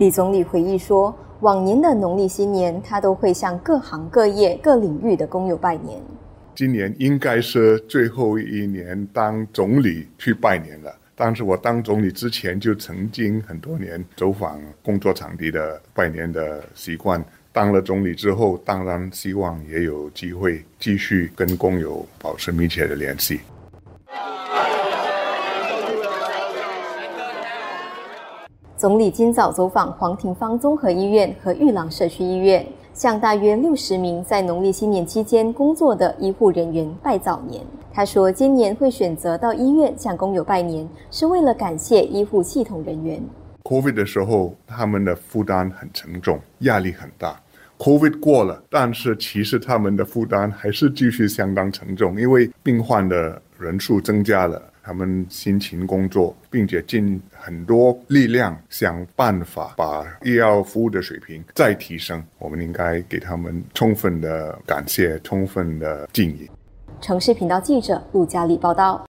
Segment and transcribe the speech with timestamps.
[0.00, 6.00] 李总理回忆说，往年的农历新年，他都会向各行各业、各领域的工友拜年。
[6.54, 10.90] 今年应该是最后一年当总理去拜年了。
[11.14, 17.22] 但是我当总理之前就曾经很多年走访工作场地的拜年的习惯。
[17.52, 23.40] 当了总理之后，当然希望也有机会继续跟工友保持密切的联系。
[28.80, 32.66] 总理今早走访黄庭芳综合医院和玉郎社区医院。
[32.94, 37.62] 向大约六十名在农历新年期间工作的医护人员拜早年。
[37.92, 43.22] 他说，今年会选择到医院向工友拜年，是为了感谢医护系统人员。
[43.64, 47.38] Covid 的时候，他们的负担很沉重，压力很大。
[47.76, 54.62] Covid 过了，但是其实他们的负担还是继续相当沉重，因为病患的人数增加了。
[54.82, 62.22] 他们辛勤工作，并且尽很多力量想办法把医疗服务的水平再提升。
[62.38, 66.48] 我们应该给他们充分的感谢，充分的敬意。
[67.02, 68.98] 城市频道记者陆佳丽报道。